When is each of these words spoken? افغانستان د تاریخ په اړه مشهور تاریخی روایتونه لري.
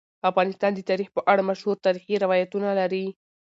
افغانستان 0.29 0.71
د 0.75 0.79
تاریخ 0.89 1.09
په 1.13 1.21
اړه 1.31 1.47
مشهور 1.49 1.77
تاریخی 1.85 2.15
روایتونه 2.23 2.69
لري. 2.79 3.05